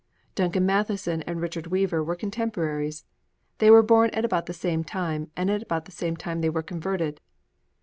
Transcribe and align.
Duncan 0.33 0.65
Matheson 0.65 1.21
and 1.27 1.39
Richard 1.39 1.67
Weaver 1.67 2.03
were 2.03 2.15
contemporaries. 2.15 3.05
They 3.59 3.69
were 3.69 3.83
born 3.83 4.09
at 4.13 4.25
about 4.25 4.47
the 4.47 4.51
same 4.53 4.83
time; 4.83 5.29
and, 5.37 5.51
at 5.51 5.61
about 5.61 5.85
the 5.85 5.91
same 5.91 6.17
time 6.17 6.41
they 6.41 6.49
were 6.49 6.63
converted. 6.63 7.21